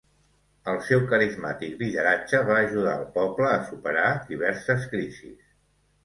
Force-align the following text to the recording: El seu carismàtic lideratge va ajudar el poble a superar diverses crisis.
El 0.71 0.77
seu 0.85 1.01
carismàtic 1.09 1.75
lideratge 1.81 2.39
va 2.47 2.55
ajudar 2.61 2.93
el 3.01 3.03
poble 3.17 3.45
a 3.57 3.59
superar 3.67 4.07
diverses 4.31 4.89
crisis. 4.95 5.37